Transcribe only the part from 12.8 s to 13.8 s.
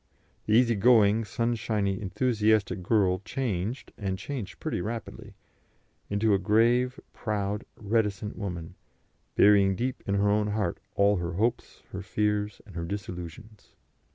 disillusions.